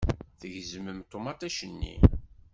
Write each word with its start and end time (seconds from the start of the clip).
Tgezmem 0.39 0.99
ṭumaṭic-nni. 1.11 1.95